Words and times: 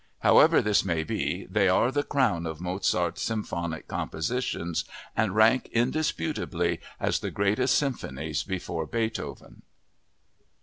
However 0.21 0.63
this 0.63 0.83
may 0.83 1.03
be, 1.03 1.45
they 1.45 1.69
are 1.69 1.91
the 1.91 2.01
crown 2.01 2.47
of 2.47 2.59
Mozart's 2.59 3.21
symphonic 3.21 3.87
compositions 3.87 4.83
and 5.15 5.35
rank 5.35 5.69
indisputably 5.71 6.79
as 6.99 7.19
the 7.19 7.29
greatest 7.29 7.75
symphonies 7.77 8.41
before 8.41 8.87
Beethoven. 8.87 9.61